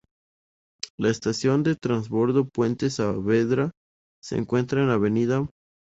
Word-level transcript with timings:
La 0.97 1.11
Estación 1.11 1.61
de 1.61 1.75
trasbordo 1.75 2.45
Puente 2.49 2.89
Saavedra 2.89 3.69
se 4.19 4.35
encuentra 4.35 4.81
en 4.81 4.89
Av. 4.89 5.49